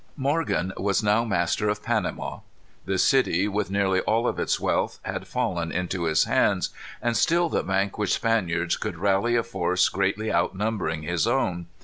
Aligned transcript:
Morgan 0.17 0.73
was 0.77 1.03
now 1.03 1.23
master 1.23 1.69
of 1.69 1.83
Panama. 1.83 2.39
The 2.85 2.97
city, 2.97 3.47
with 3.47 3.69
nearly 3.69 3.99
all 3.99 4.27
of 4.27 4.39
its 4.39 4.59
wealth, 4.59 4.97
had 5.03 5.27
fallen 5.27 5.71
into 5.71 6.05
his 6.05 6.23
hands. 6.23 6.71
And 7.03 7.15
still 7.15 7.49
the 7.49 7.61
vanquished 7.61 8.15
Spaniards 8.15 8.77
could 8.77 8.97
rally 8.97 9.35
a 9.35 9.43
force 9.43 9.89
greatly 9.89 10.33
outnumbering 10.33 11.03
his 11.03 11.27
own. 11.27 11.67